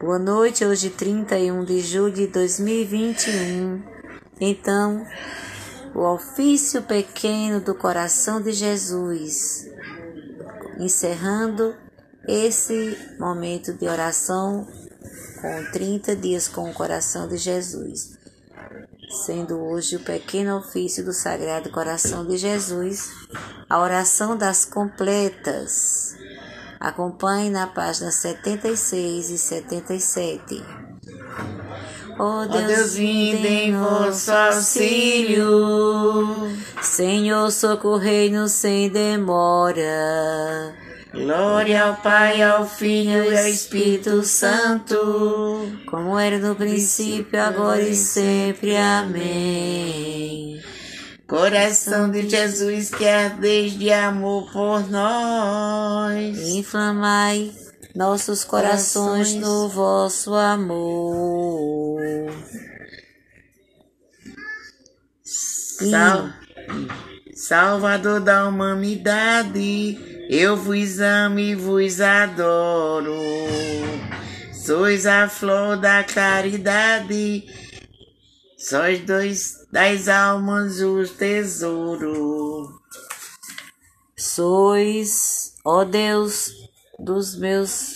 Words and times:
Boa 0.00 0.16
noite, 0.16 0.64
hoje 0.64 0.90
31 0.90 1.64
de 1.64 1.80
julho 1.80 2.14
de 2.14 2.28
2021. 2.28 3.82
Então, 4.40 5.04
o 5.92 5.98
ofício 6.14 6.82
pequeno 6.82 7.60
do 7.60 7.74
coração 7.74 8.40
de 8.40 8.52
Jesus, 8.52 9.68
encerrando 10.78 11.74
esse 12.28 12.96
momento 13.18 13.72
de 13.72 13.88
oração 13.88 14.68
com 15.42 15.64
30 15.72 16.14
dias 16.14 16.46
com 16.46 16.70
o 16.70 16.74
coração 16.74 17.26
de 17.26 17.36
Jesus, 17.36 18.16
sendo 19.26 19.58
hoje 19.58 19.96
o 19.96 20.04
pequeno 20.04 20.58
ofício 20.58 21.04
do 21.04 21.12
Sagrado 21.12 21.70
Coração 21.70 22.24
de 22.24 22.36
Jesus, 22.36 23.10
a 23.68 23.80
oração 23.80 24.36
das 24.36 24.64
completas. 24.64 26.07
Acompanhe 26.80 27.50
na 27.50 27.66
página 27.66 28.10
76 28.10 29.30
e 29.30 29.38
77. 29.38 30.62
Ó 32.18 32.42
oh 32.42 32.46
Deus, 32.46 32.62
oh 32.62 32.66
Deus 32.66 32.94
vinda 32.94 33.48
em 33.48 33.76
vosso 33.76 34.32
auxílio, 34.32 35.46
Senhor, 36.82 37.50
socorrei-nos 37.52 38.52
sem 38.52 38.88
demora. 38.88 40.74
Glória 41.12 41.84
ao 41.84 41.96
Pai, 41.96 42.42
ao 42.42 42.66
Filho 42.66 43.24
e 43.24 43.38
ao 43.38 43.46
Espírito 43.46 44.22
Santo, 44.24 44.96
como 45.86 46.18
era 46.18 46.38
no 46.38 46.54
princípio, 46.54 47.40
agora 47.40 47.82
e 47.82 47.94
sempre. 47.94 48.76
Amém. 48.76 50.60
Coração 51.28 52.10
de 52.10 52.26
Jesus 52.26 52.88
que 52.88 53.06
ardeis 53.06 53.78
de 53.78 53.92
amor 53.92 54.50
por 54.50 54.88
nós. 54.88 56.38
Inflamai 56.38 57.52
nossos 57.94 58.44
corações, 58.44 59.34
corações 59.34 59.34
no 59.34 59.68
vosso 59.68 60.32
amor. 60.32 62.00
Sal 65.22 66.30
Salvador 67.34 68.20
da 68.20 68.48
humanidade, 68.48 69.98
eu 70.30 70.56
vos 70.56 70.98
amo 70.98 71.38
e 71.40 71.54
vos 71.54 72.00
adoro. 72.00 73.20
Sois 74.54 75.04
a 75.04 75.28
flor 75.28 75.76
da 75.76 76.02
caridade 76.02 77.67
Sois 78.68 79.00
dois 79.00 79.66
das 79.72 80.08
almas 80.08 80.80
os 80.80 81.12
tesouros. 81.12 82.68
Sois, 84.14 85.54
ó 85.64 85.84
Deus, 85.84 86.52
dos 86.98 87.34
meus 87.34 87.94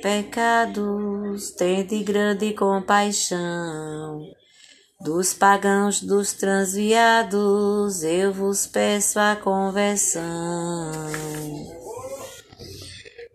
pecados, 0.00 1.50
tende 1.50 2.00
grande 2.04 2.52
compaixão. 2.52 4.22
Dos 5.00 5.34
pagãos, 5.34 6.00
dos 6.00 6.32
transviados, 6.32 8.04
eu 8.04 8.32
vos 8.32 8.68
peço 8.68 9.18
a 9.18 9.34
conversão. 9.34 10.22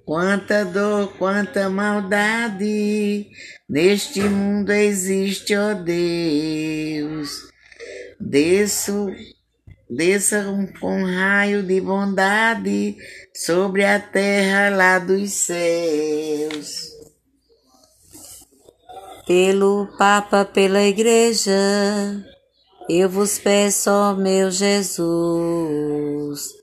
Quanta 0.07 0.63
dor, 0.63 1.11
quanta 1.17 1.69
maldade 1.69 3.27
neste 3.67 4.21
mundo 4.21 4.71
existe, 4.71 5.53
ó 5.53 5.73
Deus. 5.73 7.29
Desço, 8.17 9.11
desça 9.89 10.45
com 10.79 11.01
um 11.01 11.03
raio 11.03 11.61
de 11.61 11.81
bondade 11.81 12.95
sobre 13.35 13.83
a 13.83 13.99
terra 13.99 14.69
lá 14.69 14.97
dos 14.97 15.29
céus. 15.29 16.87
Pelo 19.27 19.87
Papa, 19.97 20.45
pela 20.45 20.83
Igreja, 20.83 21.51
eu 22.89 23.09
vos 23.09 23.37
peço, 23.37 23.89
ó 23.89 24.15
meu 24.15 24.51
Jesus 24.51 26.56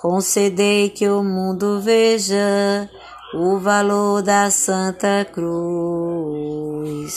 Concedei 0.00 0.88
que 0.88 1.06
o 1.10 1.22
mundo 1.22 1.78
veja 1.78 2.88
o 3.34 3.58
valor 3.58 4.22
da 4.22 4.50
Santa 4.50 5.26
Cruz. 5.30 7.12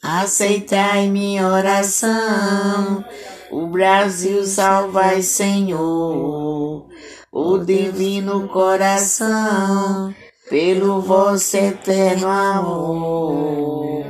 Aceitai 0.00 1.08
minha 1.08 1.48
oração, 1.48 3.04
o 3.50 3.66
Brasil 3.66 4.46
salvai, 4.46 5.20
Senhor, 5.20 6.86
o 7.32 7.58
divino 7.58 8.46
coração, 8.46 10.14
pelo 10.48 11.00
vosso 11.00 11.56
eterno 11.56 12.28
amor. 12.28 14.04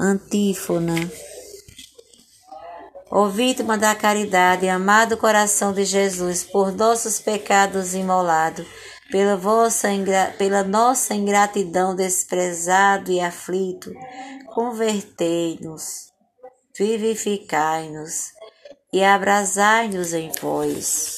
Antífona. 0.00 1.25
Ó 3.18 3.28
vítima 3.28 3.78
da 3.78 3.94
caridade, 3.94 4.68
amado 4.68 5.16
coração 5.16 5.72
de 5.72 5.86
Jesus, 5.86 6.44
por 6.44 6.70
nossos 6.70 7.18
pecados 7.18 7.94
imolado, 7.94 8.62
pela, 9.10 9.38
vossa, 9.38 9.88
pela 10.36 10.62
nossa 10.62 11.14
ingratidão 11.14 11.96
desprezado 11.96 13.10
e 13.10 13.18
aflito, 13.18 13.90
convertei-nos, 14.54 16.12
vivificai-nos 16.76 18.32
e 18.92 19.02
abrasai-nos 19.02 20.12
em 20.12 20.30
vós. 20.38 21.16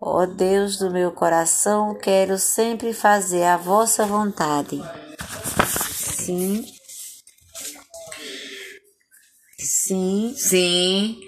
Ó 0.00 0.26
Deus 0.26 0.76
do 0.76 0.92
meu 0.92 1.10
coração, 1.10 1.92
quero 1.92 2.38
sempre 2.38 2.94
fazer 2.94 3.42
a 3.42 3.56
vossa 3.56 4.06
vontade. 4.06 4.80
Sim, 5.66 6.64
Sim. 9.86 10.32
Sim. 10.34 11.20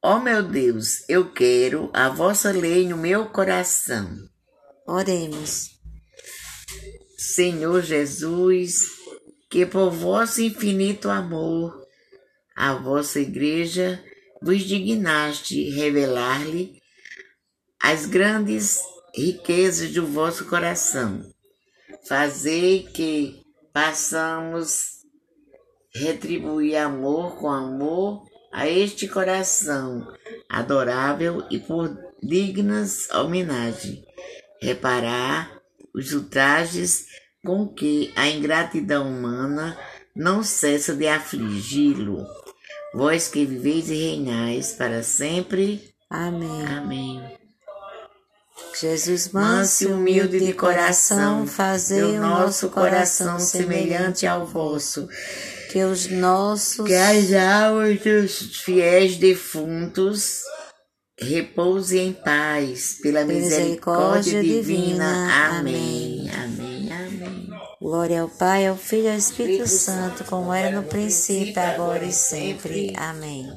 Ó 0.00 0.18
oh, 0.18 0.20
meu 0.20 0.40
Deus, 0.40 1.02
eu 1.08 1.32
quero 1.32 1.90
a 1.92 2.08
vossa 2.08 2.52
lei 2.52 2.86
no 2.86 2.96
meu 2.96 3.26
coração. 3.26 4.08
Oremos. 4.86 5.70
Senhor 7.18 7.82
Jesus, 7.82 8.82
que 9.50 9.66
por 9.66 9.90
vosso 9.90 10.40
infinito 10.40 11.10
amor, 11.10 11.76
a 12.54 12.74
vossa 12.74 13.18
igreja 13.18 14.00
vos 14.40 14.62
dignaste 14.62 15.70
revelar-lhe 15.70 16.80
as 17.82 18.06
grandes 18.06 18.78
riquezas 19.12 19.90
do 19.90 20.06
vosso 20.06 20.44
coração. 20.44 21.20
Fazei 22.06 22.84
que 22.84 23.42
passamos 23.72 24.93
retribuir 25.94 26.76
amor 26.76 27.36
com 27.36 27.48
amor 27.48 28.26
a 28.52 28.68
este 28.68 29.08
coração 29.08 30.06
adorável 30.48 31.44
e 31.50 31.58
por 31.58 31.96
dignas 32.22 33.10
homenagem, 33.10 34.04
reparar 34.60 35.60
os 35.94 36.12
ultrajes 36.12 37.06
com 37.44 37.68
que 37.68 38.12
a 38.16 38.28
ingratidão 38.28 39.08
humana 39.08 39.78
não 40.14 40.42
cessa 40.42 40.94
de 40.94 41.06
afligi-lo. 41.06 42.26
Vós 42.94 43.28
que 43.28 43.44
viveis 43.44 43.90
e 43.90 43.94
reinais 43.94 44.72
para 44.72 45.02
sempre. 45.02 45.92
Amém. 46.08 46.66
Amém. 46.66 47.38
Jesus 48.80 49.30
manso 49.30 49.84
e 49.84 49.86
humilde 49.88 50.38
de 50.40 50.52
coração, 50.52 51.46
fazei 51.46 52.02
o 52.02 52.20
nosso 52.20 52.70
coração 52.70 53.38
semelhante 53.38 54.26
ao 54.26 54.46
vosso 54.46 55.08
que 55.74 55.82
os 55.82 56.06
nossos. 56.06 56.88
Almas 56.88 58.00
dos 58.00 58.60
fiéis 58.62 59.16
defuntos 59.16 60.42
repousem 61.18 62.08
em 62.08 62.12
paz, 62.12 63.00
pela 63.02 63.24
misericórdia, 63.24 64.40
misericórdia 64.40 64.42
divina. 64.42 64.62
divina. 64.62 65.58
Amém. 65.58 66.30
Amém. 66.32 66.92
Amém. 66.92 67.48
Glória 67.80 68.22
ao 68.22 68.28
Pai, 68.28 68.68
ao 68.68 68.76
Filho 68.76 69.06
e 69.06 69.10
ao 69.10 69.16
Espírito, 69.16 69.64
Espírito 69.64 69.68
Santo, 69.68 70.24
como 70.24 70.54
era 70.54 70.80
no 70.80 70.86
princípio, 70.86 71.60
agora 71.60 72.04
e 72.04 72.12
sempre. 72.12 72.92
Amém. 72.96 73.48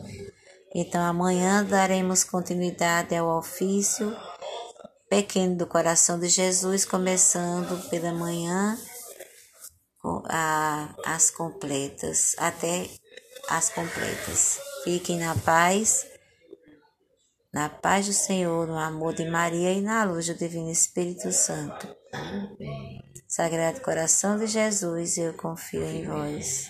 Então 0.74 1.04
amanhã 1.04 1.64
daremos 1.64 2.24
continuidade 2.24 3.16
ao 3.16 3.38
ofício 3.38 4.12
pequeno 5.08 5.56
do 5.56 5.68
coração 5.68 6.20
de 6.20 6.30
Jesus, 6.30 6.84
começando 6.84 7.80
pela 7.92 8.12
manhã 8.12 8.76
a, 10.38 10.94
as 11.04 11.32
completas, 11.32 12.36
até 12.38 12.88
as 13.50 13.70
completas. 13.70 14.60
Fiquem 14.84 15.18
na 15.18 15.36
paz, 15.36 16.06
na 17.52 17.70
paz 17.70 18.06
do 18.06 18.14
Senhor, 18.14 18.68
no 18.68 18.78
amor 18.78 19.16
de 19.16 19.26
Maria 19.26 19.74
e 19.74 19.82
na 19.82 20.04
luz 20.04 20.28
do 20.28 20.36
Divino 20.36 20.70
Espírito 20.70 21.32
Santo. 21.32 21.88
Amém. 22.14 23.04
Sagrado 23.28 23.82
coração 23.82 24.38
de 24.38 24.48
Jesus, 24.48 25.18
eu 25.18 25.34
confio 25.34 25.84
em 25.84 26.06
vós. 26.06 26.70